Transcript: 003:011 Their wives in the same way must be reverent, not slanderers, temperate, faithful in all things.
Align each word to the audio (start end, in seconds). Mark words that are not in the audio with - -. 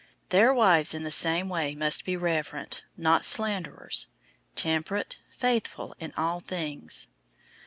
003:011 0.29 0.29
Their 0.29 0.53
wives 0.55 0.93
in 0.95 1.03
the 1.03 1.11
same 1.11 1.47
way 1.47 1.75
must 1.75 2.05
be 2.05 2.17
reverent, 2.17 2.81
not 2.97 3.23
slanderers, 3.23 4.07
temperate, 4.55 5.17
faithful 5.37 5.95
in 5.99 6.11
all 6.17 6.39
things. 6.39 7.07